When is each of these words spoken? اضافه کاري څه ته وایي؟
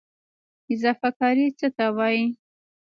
اضافه 0.73 1.09
کاري 1.19 1.47
څه 1.59 1.67
ته 1.75 1.85
وایي؟ 1.97 2.25